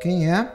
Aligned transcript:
Quem 0.00 0.32
é? 0.32 0.50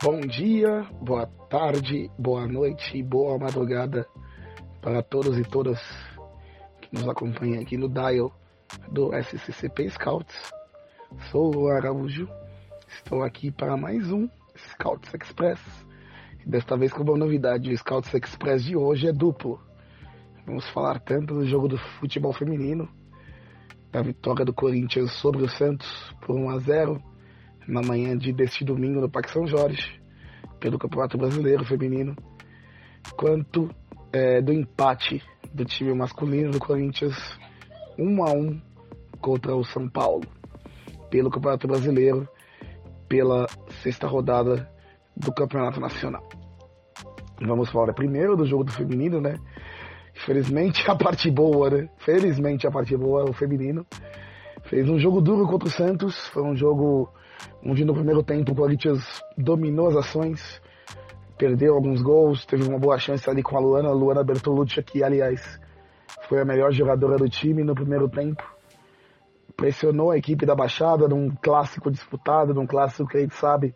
Bom 0.00 0.20
dia, 0.20 0.86
boa 1.00 1.26
tarde, 1.48 2.08
boa 2.16 2.46
noite 2.46 2.96
e 2.96 3.02
boa 3.02 3.36
madrugada 3.36 4.06
para 4.80 5.02
todos 5.02 5.38
e 5.38 5.42
todas 5.42 5.78
que 6.80 6.94
nos 6.94 7.06
acompanham 7.06 7.60
aqui 7.60 7.76
no 7.76 7.88
dial 7.88 8.32
do 8.90 9.10
SCCP 9.12 9.90
Scouts. 9.90 10.52
Sou 11.30 11.54
o 11.54 11.68
Araújo, 11.68 12.28
estou 12.88 13.22
aqui 13.22 13.50
para 13.50 13.76
mais 13.76 14.10
um 14.10 14.28
Scouts 14.56 15.12
Express. 15.14 15.60
E 16.44 16.48
desta 16.48 16.76
vez 16.76 16.92
com 16.92 17.02
uma 17.02 17.16
novidade, 17.16 17.70
o 17.70 17.76
Scouts 17.76 18.14
Express 18.14 18.64
de 18.64 18.74
hoje 18.74 19.06
é 19.08 19.12
duplo. 19.12 19.60
Vamos 20.46 20.66
falar 20.70 20.98
tanto 21.00 21.34
do 21.34 21.46
jogo 21.46 21.68
do 21.68 21.76
futebol 21.76 22.32
feminino, 22.32 22.88
da 23.92 24.00
vitória 24.00 24.44
do 24.44 24.54
Corinthians 24.54 25.12
sobre 25.12 25.42
o 25.42 25.48
Santos 25.48 26.14
por 26.22 26.34
1 26.34 26.50
a 26.50 26.58
0 26.58 27.02
na 27.68 27.82
manhã 27.82 28.16
de 28.16 28.32
deste 28.32 28.64
domingo 28.64 29.00
no 29.00 29.10
Parque 29.10 29.30
São 29.30 29.46
Jorge, 29.46 30.00
pelo 30.58 30.78
Campeonato 30.78 31.18
Brasileiro 31.18 31.64
Feminino, 31.66 32.16
quanto 33.16 33.70
é, 34.12 34.40
do 34.40 34.52
empate 34.52 35.22
do 35.52 35.64
time 35.64 35.94
masculino 35.94 36.50
do 36.50 36.58
Corinthians 36.58 37.16
1 37.98 38.24
a 38.24 38.32
1 38.32 38.60
contra 39.20 39.54
o 39.54 39.64
São 39.64 39.88
Paulo, 39.88 40.24
pelo 41.10 41.30
Campeonato 41.30 41.66
Brasileiro, 41.66 42.28
pela 43.08 43.46
sexta 43.82 44.06
rodada 44.06 44.70
do 45.16 45.32
Campeonato 45.32 45.80
Nacional. 45.80 46.26
Vamos 47.40 47.70
falar 47.70 47.92
primeiro 47.92 48.36
do 48.36 48.46
jogo 48.46 48.64
do 48.64 48.72
feminino, 48.72 49.20
né? 49.20 49.34
Felizmente 50.26 50.82
a 50.90 50.94
parte 50.94 51.30
boa, 51.30 51.70
né? 51.70 51.88
Felizmente 51.98 52.66
a 52.66 52.70
parte 52.70 52.96
boa 52.96 53.22
é 53.22 53.30
o 53.30 53.32
feminino. 53.32 53.86
Fez 54.64 54.88
um 54.88 54.98
jogo 54.98 55.20
duro 55.20 55.46
contra 55.46 55.68
o 55.68 55.72
Santos, 55.72 56.28
foi 56.28 56.42
um 56.42 56.54
jogo 56.54 57.12
onde 57.64 57.84
no 57.84 57.94
primeiro 57.94 58.22
tempo 58.22 58.52
o 58.52 58.54
Corinthians 58.54 59.02
dominou 59.36 59.88
as 59.88 59.96
ações, 59.96 60.60
perdeu 61.40 61.74
alguns 61.74 62.02
gols, 62.02 62.44
teve 62.44 62.68
uma 62.68 62.78
boa 62.78 62.98
chance 62.98 63.28
ali 63.30 63.42
com 63.42 63.56
a 63.56 63.60
Luana, 63.60 63.90
Luana 63.92 64.22
Bertolucci, 64.22 64.82
que 64.82 65.02
aliás 65.02 65.58
foi 66.28 66.38
a 66.38 66.44
melhor 66.44 66.70
jogadora 66.70 67.16
do 67.16 67.30
time 67.30 67.64
no 67.64 67.74
primeiro 67.74 68.10
tempo. 68.10 68.44
Pressionou 69.56 70.10
a 70.10 70.18
equipe 70.18 70.44
da 70.44 70.54
Baixada 70.54 71.08
num 71.08 71.30
clássico 71.30 71.90
disputado, 71.90 72.52
num 72.52 72.66
clássico 72.66 73.08
que 73.08 73.16
a 73.16 73.20
gente 73.20 73.34
sabe. 73.34 73.74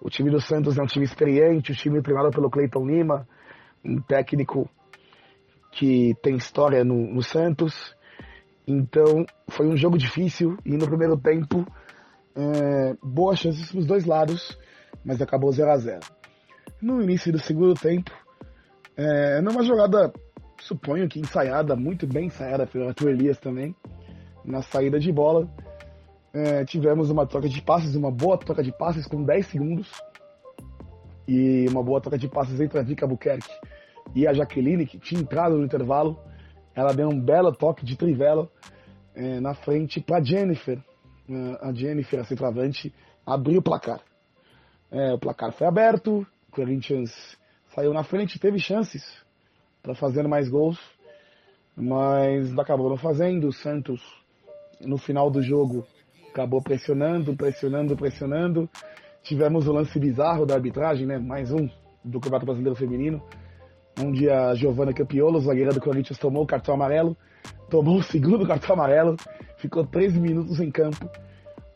O 0.00 0.10
time 0.10 0.28
do 0.28 0.40
Santos 0.40 0.76
é 0.76 0.82
um 0.82 0.86
time 0.86 1.04
experiente, 1.04 1.70
o 1.70 1.74
time 1.74 2.02
treinado 2.02 2.30
pelo 2.30 2.50
Cleiton 2.50 2.84
Lima, 2.84 3.28
um 3.84 4.00
técnico 4.00 4.68
que 5.70 6.16
tem 6.20 6.34
história 6.34 6.82
no, 6.82 7.14
no 7.14 7.22
Santos. 7.22 7.94
Então 8.66 9.24
foi 9.46 9.68
um 9.68 9.76
jogo 9.76 9.96
difícil 9.96 10.58
e 10.64 10.76
no 10.76 10.86
primeiro 10.88 11.16
tempo 11.16 11.64
é, 12.34 12.96
boas 13.00 13.38
chances 13.38 13.70
para 13.70 13.78
os 13.78 13.86
dois 13.86 14.04
lados, 14.04 14.58
mas 15.04 15.22
acabou 15.22 15.52
0 15.52 15.70
a 15.70 15.76
0 15.76 16.17
No 16.80 17.02
início 17.02 17.32
do 17.32 17.40
segundo 17.40 17.74
tempo, 17.74 18.12
é, 18.96 19.40
numa 19.40 19.64
jogada, 19.64 20.12
suponho 20.60 21.08
que 21.08 21.18
ensaiada, 21.18 21.74
muito 21.74 22.06
bem 22.06 22.26
ensaiada 22.26 22.66
pelo 22.66 22.86
Arthur 22.86 23.10
Elias 23.10 23.38
também, 23.38 23.74
na 24.44 24.62
saída 24.62 25.00
de 25.00 25.10
bola, 25.10 25.48
é, 26.32 26.64
tivemos 26.64 27.10
uma 27.10 27.26
troca 27.26 27.48
de 27.48 27.60
passes, 27.60 27.96
uma 27.96 28.12
boa 28.12 28.38
troca 28.38 28.62
de 28.62 28.70
passes 28.70 29.06
com 29.06 29.24
10 29.24 29.46
segundos, 29.46 29.90
e 31.26 31.66
uma 31.68 31.82
boa 31.82 32.00
troca 32.00 32.16
de 32.16 32.28
passes 32.28 32.60
entre 32.60 32.78
a 32.78 32.82
Vika 32.82 33.06
Buquerque 33.06 33.50
e 34.14 34.26
a 34.26 34.32
Jaqueline, 34.32 34.86
que 34.86 34.98
tinha 34.98 35.20
entrado 35.20 35.58
no 35.58 35.64
intervalo. 35.64 36.18
Ela 36.74 36.94
deu 36.94 37.08
um 37.08 37.20
belo 37.20 37.52
toque 37.52 37.84
de 37.84 37.96
trivela 37.96 38.48
é, 39.16 39.40
na 39.40 39.52
frente 39.52 40.00
para 40.00 40.22
Jennifer, 40.22 40.78
a 41.60 41.72
Jennifer, 41.72 42.20
a 42.20 42.24
centroavante, 42.24 42.94
abriu 43.26 43.58
o 43.58 43.62
placar. 43.62 44.00
É, 44.90 45.12
o 45.12 45.18
placar 45.18 45.52
foi 45.52 45.66
aberto, 45.66 46.26
Corinthians 46.58 47.12
saiu 47.72 47.94
na 47.94 48.02
frente, 48.02 48.40
teve 48.40 48.58
chances 48.58 49.04
para 49.80 49.94
fazer 49.94 50.26
mais 50.26 50.48
gols, 50.48 50.76
mas 51.76 52.58
acabou 52.58 52.90
não 52.90 52.96
fazendo. 52.96 53.46
O 53.46 53.52
Santos, 53.52 54.02
no 54.80 54.98
final 54.98 55.30
do 55.30 55.40
jogo, 55.40 55.86
acabou 56.28 56.60
pressionando, 56.60 57.36
pressionando, 57.36 57.96
pressionando. 57.96 58.68
Tivemos 59.22 59.68
o 59.68 59.72
lance 59.72 59.96
bizarro 60.00 60.44
da 60.44 60.54
arbitragem, 60.54 61.06
né? 61.06 61.16
mais 61.16 61.52
um 61.52 61.68
do 62.04 62.18
Campeonato 62.18 62.46
Brasileiro 62.46 62.74
Feminino, 62.74 63.22
onde 64.00 64.28
a 64.28 64.52
Giovana 64.56 64.92
Campiolo, 64.92 65.40
zagueira 65.40 65.72
do 65.72 65.80
Corinthians, 65.80 66.18
tomou 66.18 66.42
o 66.42 66.46
cartão 66.46 66.74
amarelo, 66.74 67.16
tomou 67.70 67.98
o 67.98 68.02
segundo 68.02 68.44
cartão 68.48 68.74
amarelo, 68.74 69.14
ficou 69.58 69.86
13 69.86 70.18
minutos 70.18 70.58
em 70.58 70.72
campo, 70.72 71.08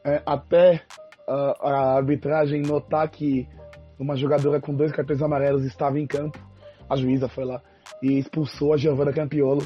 é, 0.04 0.20
até 0.26 0.82
a, 1.28 1.68
a, 1.70 1.96
arbitragem 1.96 2.62
notar 2.62 3.08
que 3.08 3.46
uma 4.02 4.16
jogadora 4.16 4.60
com 4.60 4.74
dois 4.74 4.90
cartões 4.90 5.22
amarelos 5.22 5.64
estava 5.64 5.98
em 5.98 6.06
campo. 6.06 6.38
A 6.90 6.96
juíza 6.96 7.28
foi 7.28 7.44
lá 7.44 7.62
e 8.02 8.18
expulsou 8.18 8.74
a 8.74 8.76
Giovana 8.76 9.12
Campiolo. 9.12 9.62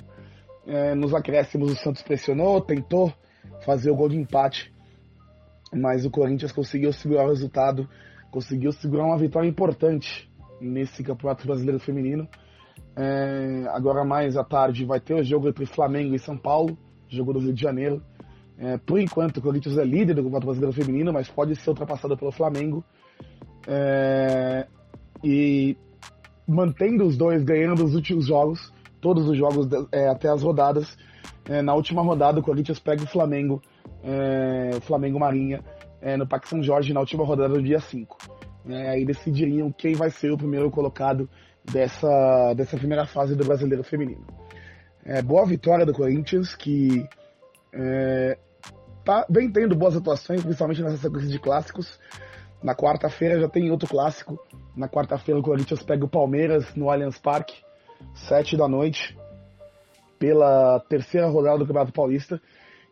É, 0.67 0.95
nos 0.95 1.15
acréscimos, 1.15 1.73
o 1.73 1.77
Santos 1.77 2.03
pressionou, 2.03 2.61
tentou 2.61 3.13
fazer 3.65 3.91
o 3.91 3.97
gol 3.97 4.09
de 4.09 4.17
empate, 4.17 4.73
mas 5.73 6.05
o 6.05 6.11
Corinthians 6.11 6.53
conseguiu 6.53 6.93
segurar 6.93 7.25
o 7.25 7.29
resultado, 7.29 7.89
conseguiu 8.31 8.73
segurar 8.73 9.05
uma 9.05 9.17
vitória 9.17 9.49
importante 9.49 10.31
nesse 10.61 11.03
Campeonato 11.03 11.47
Brasileiro 11.47 11.81
Feminino. 11.81 12.29
É, 12.95 13.65
agora 13.71 14.05
mais 14.05 14.37
à 14.37 14.45
tarde 14.45 14.85
vai 14.85 15.01
ter 15.01 15.15
o 15.15 15.25
jogo 15.25 15.49
entre 15.49 15.65
Flamengo 15.65 16.15
e 16.15 16.19
São 16.19 16.37
Paulo, 16.37 16.77
jogo 17.09 17.33
do 17.33 17.39
Rio 17.39 17.55
de 17.55 17.63
Janeiro. 17.63 18.03
É, 18.59 18.77
por 18.79 18.99
enquanto 18.99 19.39
o 19.39 19.43
Corinthians 19.43 19.79
é 19.79 19.85
líder 19.85 20.15
do 20.15 20.23
Campeonato 20.23 20.47
Brasileiro 20.47 20.75
Feminino, 20.75 21.13
mas 21.13 21.29
pode 21.29 21.55
ser 21.57 21.71
ultrapassado 21.71 22.17
pelo 22.17 22.33
Flamengo. 22.33 22.85
É, 23.67 24.67
e 25.25 25.77
mantendo 26.47 27.05
os 27.05 27.17
dois 27.17 27.43
ganhando 27.43 27.85
os 27.85 27.95
últimos 27.95 28.27
jogos, 28.27 28.73
todos 29.01 29.29
os 29.29 29.37
jogos 29.37 29.69
é, 29.93 30.09
até 30.09 30.29
as 30.29 30.43
rodadas. 30.43 30.97
É, 31.49 31.63
na 31.63 31.75
última 31.75 32.03
rodada 32.03 32.41
o 32.41 32.43
Corinthians 32.43 32.79
pega 32.79 33.03
o 33.03 33.07
Flamengo, 33.07 33.63
é, 34.03 34.71
o 34.77 34.81
Flamengo 34.81 35.19
Marinha, 35.19 35.63
é, 36.01 36.17
no 36.17 36.27
Parque 36.27 36.49
São 36.49 36.63
Jorge 36.63 36.93
na 36.93 37.01
última 37.01 37.25
rodada 37.25 37.55
do 37.55 37.63
dia 37.63 37.81
5. 37.81 38.17
aí 38.69 39.05
decidiriam 39.05 39.71
quem 39.73 39.95
vai 39.95 40.11
ser 40.11 40.33
o 40.33 40.37
primeiro 40.37 40.71
colocado 40.71 41.29
dessa, 41.65 42.55
dessa 42.55 42.77
primeira 42.77 43.07
fase 43.07 43.35
do 43.35 43.45
Brasileiro 43.45 43.83
Feminino. 43.83 44.25
É, 45.05 45.23
boa 45.23 45.47
vitória 45.47 45.87
do 45.87 45.93
Corinthians, 45.93 46.55
que 46.55 47.07
é, 47.73 48.39
tá, 49.05 49.25
vem 49.31 49.51
tendo 49.51 49.77
boas 49.77 49.97
atuações, 49.97 50.43
principalmente 50.43 50.83
nessa 50.83 50.97
sequência 50.97 51.29
de 51.29 51.39
clássicos. 51.39 51.99
Na 52.63 52.75
quarta-feira 52.75 53.41
já 53.41 53.49
tem 53.49 53.71
outro 53.71 53.89
clássico. 53.89 54.39
Na 54.77 54.89
quarta-feira 54.89 55.39
o 55.39 55.43
Corinthians 55.43 55.83
pega 55.83 56.05
o 56.05 56.09
Palmeiras 56.09 56.75
no 56.75 56.91
Allianz 56.91 57.19
Parque, 57.19 57.55
sete 58.15 58.57
da 58.57 58.69
noite, 58.69 59.17
pela 60.19 60.81
terceira 60.89 61.29
rodada 61.29 61.59
do 61.59 61.67
Campeonato 61.67 61.93
Paulista. 61.93 62.41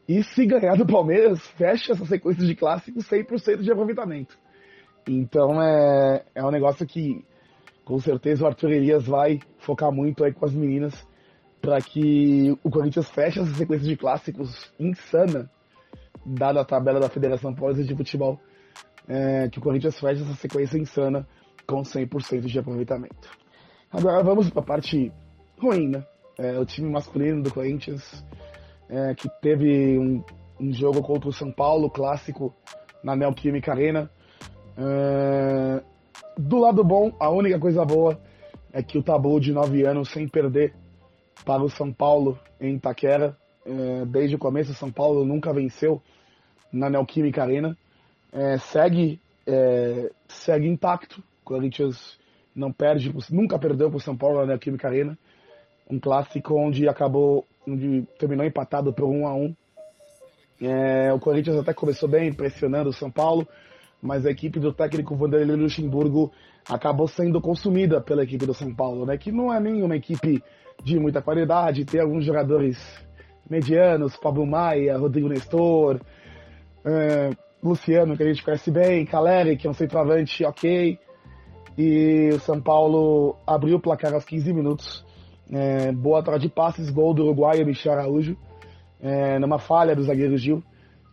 E 0.06 0.22
se 0.22 0.46
ganhar 0.46 0.76
do 0.76 0.86
Palmeiras, 0.86 1.40
fecha 1.56 1.92
essa 1.92 2.04
sequência 2.04 2.46
de 2.46 2.54
clássicos 2.54 3.08
100% 3.08 3.62
de 3.62 3.72
aproveitamento. 3.72 4.38
Então 5.08 5.60
é, 5.60 6.24
é 6.34 6.44
um 6.44 6.50
negócio 6.50 6.86
que 6.86 7.24
com 7.84 7.98
certeza 7.98 8.44
o 8.44 8.46
Arthur 8.46 8.72
Elias 8.72 9.06
vai 9.06 9.40
focar 9.58 9.92
muito 9.92 10.24
aí 10.24 10.32
com 10.32 10.44
as 10.44 10.52
meninas 10.52 11.06
para 11.60 11.80
que 11.80 12.56
o 12.62 12.70
Corinthians 12.70 13.08
feche 13.10 13.40
essa 13.40 13.54
sequência 13.54 13.86
de 13.86 13.96
clássicos 13.96 14.70
insana, 14.78 15.50
dada 16.24 16.60
a 16.60 16.64
tabela 16.64 17.00
da 17.00 17.08
Federação 17.08 17.54
Paulista 17.54 17.84
de 17.84 17.96
Futebol, 17.96 18.38
é, 19.08 19.48
que 19.48 19.58
o 19.58 19.62
Corinthians 19.62 19.98
feche 19.98 20.22
essa 20.22 20.34
sequência 20.34 20.78
insana 20.78 21.26
com 21.66 21.82
100% 21.82 22.46
de 22.46 22.58
aproveitamento. 22.58 23.28
Agora 23.90 24.22
vamos 24.22 24.50
para 24.50 24.60
a 24.60 24.64
parte 24.64 25.12
ruim, 25.58 25.88
né? 25.88 26.04
É, 26.36 26.58
o 26.58 26.66
time 26.66 26.90
masculino 26.90 27.42
do 27.42 27.52
Corinthians, 27.52 28.24
é, 28.88 29.14
que 29.14 29.28
teve 29.40 29.98
um, 29.98 30.22
um, 30.60 30.72
jogo 30.72 31.00
contra 31.00 31.28
o 31.28 31.32
São 31.32 31.52
Paulo, 31.52 31.88
clássico, 31.88 32.52
na 33.02 33.14
Neoquímica 33.14 33.72
Arena. 33.72 34.10
É, 34.76 35.82
do 36.36 36.58
lado 36.58 36.82
bom, 36.82 37.12
a 37.20 37.30
única 37.30 37.58
coisa 37.58 37.84
boa 37.84 38.20
é 38.72 38.82
que 38.82 38.98
o 38.98 39.02
tabu 39.02 39.38
de 39.38 39.52
9 39.52 39.86
anos 39.86 40.10
sem 40.10 40.26
perder 40.26 40.74
para 41.44 41.62
o 41.62 41.70
São 41.70 41.92
Paulo 41.92 42.38
em 42.60 42.74
Itaquera. 42.74 43.36
É, 43.64 44.04
desde 44.06 44.34
o 44.34 44.38
começo, 44.38 44.72
o 44.72 44.74
São 44.74 44.90
Paulo 44.90 45.24
nunca 45.24 45.52
venceu 45.52 46.02
na 46.72 46.90
Neoquímica 46.90 47.42
Arena. 47.42 47.76
É, 48.34 48.58
segue, 48.58 49.20
é, 49.46 50.10
segue 50.28 50.66
intacto. 50.66 51.20
O 51.42 51.44
Corinthians 51.44 52.18
não 52.54 52.72
perde, 52.72 53.14
nunca 53.30 53.58
perdeu 53.58 53.88
para 53.88 53.96
o 53.96 54.00
São 54.00 54.16
Paulo 54.16 54.40
na 54.40 54.46
Neoquímica 54.46 54.88
Arena. 54.88 55.16
Um 55.88 55.98
clássico 55.98 56.54
onde 56.54 56.88
acabou, 56.88 57.46
onde 57.66 58.02
terminou 58.18 58.44
empatado 58.44 58.92
por 58.92 59.04
1 59.04 59.26
a 59.26 59.34
1 59.34 59.54
é, 60.60 61.12
o 61.12 61.18
Corinthians 61.18 61.56
até 61.56 61.74
começou 61.74 62.08
bem, 62.08 62.32
pressionando 62.32 62.90
o 62.90 62.92
São 62.92 63.10
Paulo, 63.10 63.46
mas 64.00 64.24
a 64.24 64.30
equipe 64.30 64.60
do 64.60 64.72
técnico 64.72 65.16
Vanderlei 65.16 65.56
Luxemburgo 65.56 66.32
acabou 66.68 67.08
sendo 67.08 67.40
consumida 67.40 68.00
pela 68.00 68.22
equipe 68.22 68.46
do 68.46 68.54
São 68.54 68.74
Paulo, 68.74 69.04
né? 69.04 69.18
Que 69.18 69.32
não 69.32 69.52
é 69.52 69.60
nenhuma 69.60 69.96
equipe 69.96 70.42
de 70.82 70.98
muita 70.98 71.20
qualidade, 71.20 71.84
tem 71.84 72.00
alguns 72.00 72.24
jogadores 72.24 72.78
medianos, 73.48 74.16
Pablo 74.16 74.46
Maia, 74.46 74.96
Rodrigo 74.96 75.28
Nestor, 75.28 76.00
é, 76.84 77.30
Luciano, 77.64 78.16
que 78.16 78.22
a 78.22 78.26
gente 78.26 78.44
conhece 78.44 78.70
bem, 78.70 79.06
Caleri, 79.06 79.56
que 79.56 79.66
é 79.66 79.70
um 79.70 79.74
centroavante 79.74 80.44
ok. 80.44 80.98
E 81.76 82.30
o 82.32 82.38
São 82.38 82.60
Paulo 82.60 83.36
abriu 83.46 83.76
o 83.76 83.80
placar 83.80 84.12
aos 84.14 84.24
15 84.24 84.52
minutos. 84.52 85.04
É, 85.50 85.90
boa 85.92 86.22
troca 86.22 86.38
de 86.38 86.48
passes, 86.48 86.90
gol 86.90 87.12
do 87.14 87.24
uruguaio 87.24 87.66
Michel 87.66 87.92
Araújo 87.92 88.36
é, 89.04 89.38
numa 89.38 89.58
falha 89.58 89.94
do 89.94 90.02
zagueiro 90.02 90.36
Gil. 90.38 90.62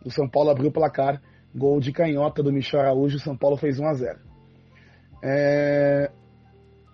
O 0.04 0.10
São 0.10 0.26
Paulo 0.26 0.48
abriu 0.48 0.70
o 0.70 0.72
placar. 0.72 1.20
Gol 1.54 1.78
de 1.78 1.92
canhota 1.92 2.42
do 2.42 2.50
Michel 2.50 2.80
Araújo. 2.80 3.18
O 3.18 3.20
São 3.20 3.36
Paulo 3.36 3.58
fez 3.58 3.78
1 3.78 3.86
a 3.86 3.94
0 3.94 4.18
é... 5.22 6.10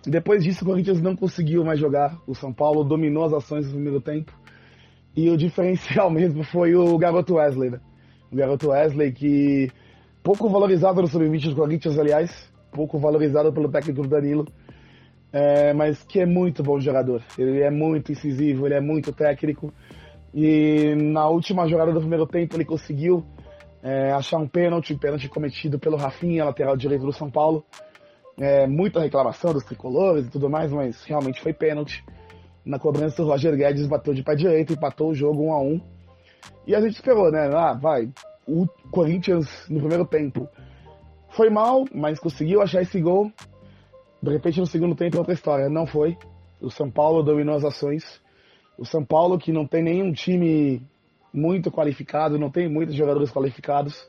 Depois 0.05 0.43
disso, 0.43 0.65
o 0.65 0.67
Corinthians 0.67 1.01
não 1.01 1.15
conseguiu 1.15 1.65
mais 1.65 1.79
jogar. 1.79 2.19
O 2.27 2.35
São 2.35 2.53
Paulo 2.53 2.83
dominou 2.83 3.25
as 3.25 3.33
ações 3.33 3.67
no 3.67 3.75
primeiro 3.75 4.01
tempo. 4.01 4.33
E 5.15 5.31
o 5.31 5.37
diferencial 5.37 6.11
mesmo 6.11 6.43
foi 6.43 6.75
o 6.75 6.99
garoto 6.99 7.35
Wesley. 7.35 7.71
Né? 7.71 7.81
O 8.31 8.37
garoto 8.37 8.69
Wesley 8.69 9.13
que 9.13 9.71
pouco 10.23 10.49
valorizado 10.49 11.01
no 11.01 11.09
sub-20 11.09 11.51
do 11.51 11.57
Corinthians, 11.57 11.99
aliás. 11.99 12.49
Pouco 12.71 12.99
valorizado 12.99 13.53
pelo 13.53 13.71
técnico 13.71 14.07
Danilo. 14.07 14.47
É, 15.33 15.73
mas 15.73 16.03
que 16.03 16.21
é 16.21 16.27
muito 16.27 16.63
bom 16.63 16.79
jogador. 16.79 17.23
Ele 17.39 17.61
é 17.63 17.71
muito 17.71 18.13
incisivo, 18.13 18.67
ele 18.67 18.75
é 18.75 18.81
muito 18.81 19.13
técnico. 19.13 19.73
E 20.35 20.95
na 20.95 21.29
última 21.29 21.67
jogada 21.67 21.93
do 21.93 22.01
primeiro 22.01 22.27
tempo 22.27 22.57
ele 22.57 22.65
conseguiu 22.65 23.25
é, 23.83 24.13
achar 24.13 24.39
um 24.39 24.47
pênalti, 24.47 24.95
pênalti 24.95 25.29
cometido 25.29 25.79
pelo 25.79 25.97
Rafinha, 25.97 26.45
lateral 26.45 26.77
direito 26.77 27.07
do 27.07 27.13
São 27.13 27.31
Paulo. 27.31 27.65
É, 28.39 28.67
muita 28.67 29.01
reclamação 29.01 29.53
dos 29.53 29.65
tricolores 29.65 30.27
e 30.27 30.31
tudo 30.31 30.49
mais, 30.49 30.71
mas 30.71 31.03
realmente 31.05 31.41
foi 31.41 31.53
pênalti. 31.53 32.05
Na 32.65 32.79
cobrança, 32.79 33.23
o 33.23 33.27
Roger 33.27 33.57
Guedes 33.57 33.87
bateu 33.87 34.13
de 34.13 34.23
pé 34.23 34.35
direito, 34.35 34.75
empatou 34.75 35.11
o 35.11 35.15
jogo 35.15 35.47
1 35.47 35.53
a 35.53 35.63
1 35.63 35.81
E 36.69 36.75
a 36.77 36.81
gente 36.81 36.95
esperou, 36.95 37.33
né? 37.33 37.51
Ah, 37.53 37.73
vai. 37.73 38.09
O 38.47 38.69
Corinthians 38.93 39.49
no 39.69 39.81
primeiro 39.81 40.07
tempo 40.07 40.49
foi 41.31 41.51
mal, 41.51 41.85
mas 41.93 42.21
conseguiu 42.21 42.63
achar 42.63 42.83
esse 42.83 43.01
gol. 43.01 43.33
De 44.23 44.31
repente, 44.31 44.61
no 44.61 44.67
segundo 44.67 44.95
tempo, 44.95 45.17
é 45.17 45.19
outra 45.19 45.35
história. 45.35 45.69
Não 45.69 45.85
foi. 45.85 46.17
O 46.61 46.71
São 46.71 46.89
Paulo 46.89 47.25
dominou 47.25 47.57
as 47.57 47.65
ações 47.65 48.21
o 48.79 48.85
São 48.85 49.05
Paulo, 49.05 49.39
que 49.39 49.51
não 49.51 49.67
tem 49.67 49.83
nenhum 49.83 50.13
time 50.13 50.81
muito 51.35 51.71
qualificado, 51.71 52.39
não 52.39 52.49
tem 52.49 52.69
muitos 52.69 52.95
jogadores 52.95 53.31
qualificados. 53.31 54.09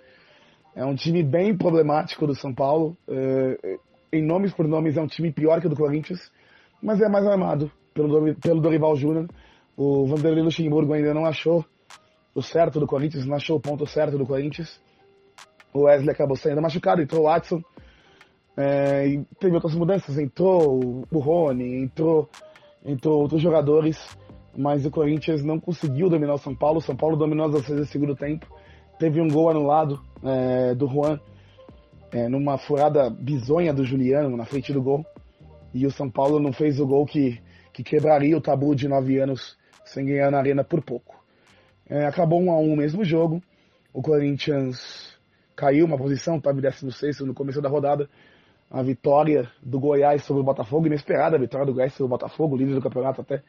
É 0.75 0.85
um 0.85 0.93
time 0.93 1.23
bem 1.23 1.57
problemático 1.57 2.27
do 2.27 2.35
São 2.35 2.53
Paulo. 2.53 2.95
É, 3.07 3.79
em 4.13 4.23
nomes 4.23 4.53
por 4.53 4.67
nomes, 4.67 4.95
é 4.95 5.01
um 5.01 5.07
time 5.07 5.31
pior 5.31 5.59
que 5.59 5.65
o 5.65 5.69
do 5.69 5.75
Corinthians, 5.75 6.31
mas 6.81 7.01
é 7.01 7.09
mais 7.09 7.25
armado 7.25 7.71
pelo, 7.95 8.35
pelo 8.35 8.61
Dorival 8.61 8.95
Júnior. 8.95 9.27
O 9.75 10.05
Vanderlei 10.05 10.43
Luxemburgo 10.43 10.93
ainda 10.93 11.15
não 11.15 11.25
achou 11.25 11.65
o 12.39 12.43
certo 12.43 12.79
do 12.79 12.87
Corinthians, 12.87 13.25
não 13.25 13.35
achou 13.35 13.57
o 13.57 13.61
ponto 13.61 13.85
certo 13.85 14.17
do 14.17 14.25
Corinthians. 14.25 14.79
O 15.73 15.81
Wesley 15.81 16.11
acabou 16.11 16.35
saindo 16.35 16.61
machucado, 16.61 17.01
entrou 17.01 17.21
o 17.21 17.25
Watson. 17.25 17.61
É, 18.57 19.07
e 19.07 19.25
teve 19.39 19.55
outras 19.55 19.75
mudanças, 19.75 20.17
entrou 20.17 21.05
o 21.09 21.19
Rony, 21.19 21.83
entrou, 21.83 22.29
entrou 22.83 23.21
outros 23.21 23.41
jogadores 23.41 23.97
mas 24.59 24.85
o 24.85 24.91
Corinthians 24.91 25.43
não 25.43 25.59
conseguiu 25.59 26.09
dominar 26.09 26.33
o 26.33 26.37
São 26.37 26.55
Paulo. 26.55 26.79
O 26.79 26.81
São 26.81 26.95
Paulo 26.95 27.15
dominou 27.15 27.47
as 27.47 27.55
ações 27.55 27.79
no 27.79 27.85
segundo 27.85 28.15
tempo. 28.15 28.45
Teve 28.99 29.21
um 29.21 29.29
gol 29.29 29.49
anulado 29.49 30.01
é, 30.21 30.75
do 30.75 30.87
Juan 30.87 31.19
é, 32.11 32.27
numa 32.27 32.57
furada 32.57 33.09
bizonha 33.09 33.73
do 33.73 33.85
Juliano 33.85 34.35
na 34.35 34.45
frente 34.45 34.73
do 34.73 34.81
gol. 34.81 35.05
E 35.73 35.85
o 35.85 35.91
São 35.91 36.09
Paulo 36.09 36.39
não 36.39 36.51
fez 36.51 36.79
o 36.79 36.85
gol 36.85 37.05
que, 37.05 37.41
que 37.71 37.83
quebraria 37.83 38.35
o 38.35 38.41
tabu 38.41 38.75
de 38.75 38.87
nove 38.87 39.17
anos 39.19 39.57
sem 39.85 40.05
ganhar 40.05 40.31
na 40.31 40.39
arena 40.39 40.63
por 40.63 40.81
pouco. 40.81 41.18
É, 41.89 42.05
acabou 42.05 42.41
um 42.41 42.51
a 42.51 42.59
um 42.59 42.75
mesmo 42.75 43.03
jogo. 43.03 43.41
O 43.91 44.01
Corinthians 44.01 45.17
caiu 45.55 45.85
uma 45.85 45.97
posição, 45.97 46.37
estava 46.37 46.57
em 46.57 46.61
16 46.61 47.21
no 47.21 47.33
começo 47.33 47.61
da 47.61 47.67
rodada. 47.67 48.07
A 48.69 48.83
vitória 48.83 49.49
do 49.63 49.79
Goiás 49.79 50.23
sobre 50.23 50.41
o 50.41 50.45
Botafogo, 50.45 50.85
inesperada 50.85 51.35
a 51.35 51.39
vitória 51.39 51.65
do 51.65 51.73
Goiás 51.73 51.91
sobre 51.93 52.05
o 52.05 52.09
Botafogo, 52.09 52.55
líder 52.55 52.75
do 52.75 52.81
campeonato 52.81 53.21
até 53.21 53.41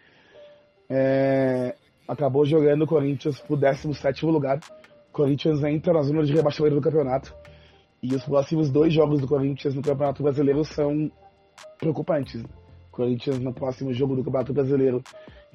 é, 0.90 1.76
acabou 2.08 2.44
jogando 2.44 2.82
o 2.82 2.87
Corinthians 2.87 3.40
pro 3.40 3.56
17 3.56 4.26
lugar. 4.26 4.58
O 5.08 5.12
Corinthians 5.12 5.62
entra 5.62 5.92
na 5.92 6.02
zona 6.02 6.25
de 6.25 6.32
rebaixamento 6.32 6.75
do 6.75 6.82
campeonato. 6.82 7.32
E 8.02 8.14
os 8.14 8.25
próximos 8.25 8.70
dois 8.70 8.92
jogos 8.92 9.20
do 9.20 9.28
Corinthians 9.28 9.75
no 9.75 9.82
Campeonato 9.82 10.22
Brasileiro 10.22 10.64
são 10.64 11.10
preocupantes. 11.78 12.42
O 12.42 12.90
Corinthians, 12.90 13.38
no 13.38 13.52
próximo 13.52 13.92
jogo 13.92 14.16
do 14.16 14.25
Campeonato 14.25 14.52
Brasileiro, 14.52 15.02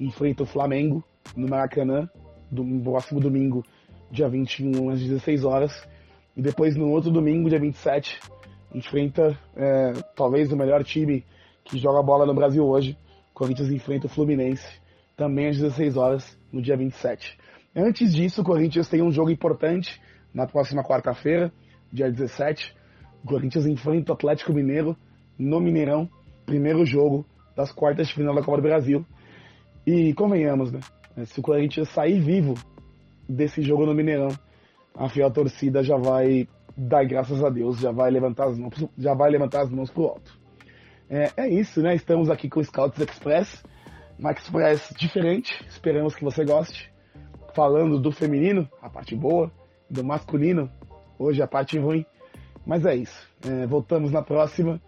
enfrenta 0.00 0.44
o 0.44 0.46
Flamengo 0.46 1.04
no 1.36 1.48
Maracanã, 1.48 2.08
no 2.50 2.82
próximo 2.82 3.20
domingo, 3.20 3.64
dia 4.10 4.28
21, 4.28 4.90
às 4.90 5.00
16 5.00 5.44
horas. 5.44 5.88
E 6.36 6.42
depois, 6.42 6.76
no 6.76 6.90
outro 6.90 7.10
domingo, 7.10 7.48
dia 7.48 7.58
27, 7.58 8.20
enfrenta 8.74 9.38
é, 9.56 9.92
talvez 10.14 10.52
o 10.52 10.56
melhor 10.56 10.84
time 10.84 11.24
que 11.64 11.78
joga 11.78 12.02
bola 12.02 12.26
no 12.26 12.34
Brasil 12.34 12.64
hoje. 12.64 12.96
O 13.30 13.34
Corinthians 13.34 13.70
enfrenta 13.70 14.06
o 14.06 14.10
Fluminense 14.10 14.66
também 15.16 15.48
às 15.48 15.56
16 15.56 15.96
horas, 15.96 16.38
no 16.52 16.60
dia 16.60 16.76
27. 16.76 17.38
Antes 17.74 18.14
disso, 18.14 18.42
o 18.42 18.44
Corinthians 18.44 18.88
tem 18.88 19.02
um 19.02 19.10
jogo 19.10 19.30
importante 19.30 20.00
na 20.32 20.46
próxima 20.46 20.84
quarta-feira, 20.84 21.52
dia 21.92 22.10
17. 22.10 22.74
O 23.24 23.26
Corinthians 23.26 23.66
enfrenta 23.66 24.12
o 24.12 24.14
Atlético 24.14 24.52
Mineiro 24.52 24.96
no 25.38 25.60
Mineirão, 25.60 26.08
primeiro 26.44 26.84
jogo 26.84 27.26
das 27.56 27.72
quartas 27.72 28.08
de 28.08 28.14
final 28.14 28.34
da 28.34 28.42
Copa 28.42 28.58
do 28.58 28.62
Brasil. 28.62 29.04
E 29.86 30.12
convenhamos, 30.14 30.70
né? 30.70 30.80
Se 31.24 31.40
o 31.40 31.42
Corinthians 31.42 31.88
sair 31.88 32.20
vivo 32.20 32.54
desse 33.28 33.62
jogo 33.62 33.86
no 33.86 33.94
Mineirão, 33.94 34.28
a 34.94 35.08
fiel 35.08 35.30
torcida 35.30 35.82
já 35.82 35.96
vai 35.96 36.48
dar 36.76 37.04
graças 37.04 37.42
a 37.42 37.48
Deus, 37.48 37.78
já 37.78 37.90
vai 37.90 38.10
levantar 38.10 38.48
as 38.48 38.58
mãos, 38.58 38.88
já 38.98 39.14
vai 39.14 39.30
levantar 39.30 39.62
as 39.62 39.70
mãos 39.70 39.90
pro 39.90 40.04
alto. 40.04 40.38
É, 41.08 41.30
é 41.36 41.48
isso, 41.48 41.80
né? 41.80 41.94
Estamos 41.94 42.28
aqui 42.28 42.48
com 42.48 42.60
o 42.60 42.64
Scouts 42.64 43.00
Express 43.00 43.64
Max 44.18 44.44
Express 44.44 44.94
diferente, 44.96 45.62
esperamos 45.68 46.14
que 46.14 46.24
você 46.24 46.44
goste. 46.44 46.90
Falando 47.54 47.98
do 47.98 48.10
feminino, 48.10 48.68
a 48.80 48.88
parte 48.88 49.14
boa, 49.14 49.50
do 49.90 50.02
masculino, 50.02 50.70
hoje 51.18 51.42
a 51.42 51.46
parte 51.46 51.78
ruim. 51.78 52.04
Mas 52.64 52.84
é 52.86 52.96
isso. 52.96 53.28
É, 53.46 53.66
voltamos 53.66 54.10
na 54.10 54.22
próxima. 54.22 54.80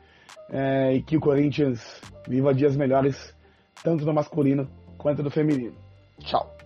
É, 0.50 0.94
e 0.94 1.02
que 1.02 1.16
o 1.16 1.20
Corinthians 1.20 2.00
viva 2.26 2.54
dias 2.54 2.74
melhores, 2.74 3.34
tanto 3.84 4.04
no 4.06 4.14
masculino 4.14 4.66
quanto 4.96 5.22
no 5.22 5.30
feminino. 5.30 5.74
Tchau. 6.24 6.57